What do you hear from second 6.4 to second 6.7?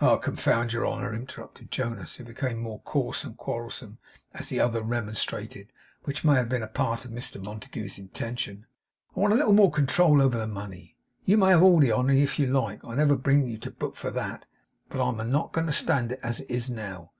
been a